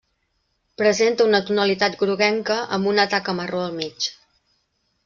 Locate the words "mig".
3.79-4.11